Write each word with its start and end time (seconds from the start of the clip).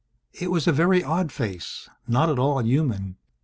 It 0.33 0.49
was 0.49 0.65
a 0.65 0.71
very 0.71 1.03
odd 1.03 1.31
face 1.31 1.87
not 2.07 2.27
at 2.27 2.39
all 2.39 2.57
human. 2.65 3.17